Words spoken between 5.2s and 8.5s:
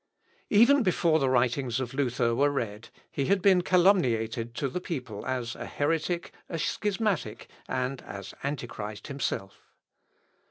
as a heretic, a schismatic, and as